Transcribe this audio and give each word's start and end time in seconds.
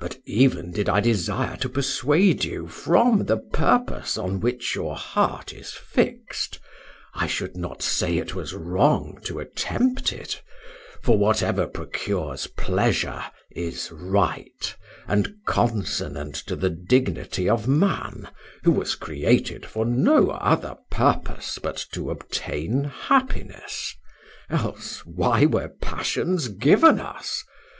But 0.00 0.18
even 0.26 0.72
did 0.72 0.88
I 0.88 0.98
desire 0.98 1.56
to 1.58 1.68
persuade 1.68 2.42
you 2.42 2.66
from 2.66 3.26
the 3.26 3.36
purpose 3.36 4.18
on 4.18 4.40
which 4.40 4.74
your 4.74 4.96
heart 4.96 5.52
is 5.52 5.70
fixed, 5.70 6.58
I 7.14 7.28
should 7.28 7.56
not 7.56 7.80
say 7.80 8.18
it 8.18 8.34
was 8.34 8.52
wrong 8.52 9.20
to 9.26 9.38
attempt 9.38 10.12
it; 10.12 10.42
for 11.02 11.16
whatever 11.16 11.68
procures 11.68 12.48
pleasure 12.48 13.22
is 13.52 13.92
right, 13.92 14.74
and 15.06 15.36
consonant 15.46 16.34
to 16.48 16.56
the 16.56 16.70
dignity 16.70 17.48
of 17.48 17.68
man, 17.68 18.28
who 18.64 18.72
was 18.72 18.96
created 18.96 19.64
for 19.66 19.84
no 19.86 20.30
other 20.30 20.74
purpose 20.90 21.60
but 21.62 21.76
to 21.92 22.10
obtain 22.10 22.82
happiness; 22.82 23.94
else, 24.50 25.06
why 25.06 25.46
were 25.46 25.68
passions 25.68 26.48
given 26.48 26.98
us? 26.98 27.44